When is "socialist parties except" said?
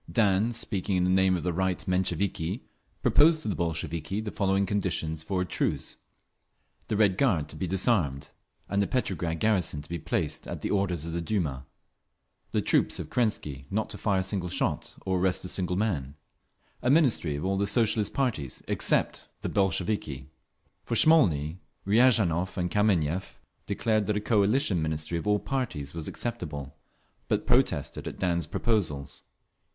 17.67-19.27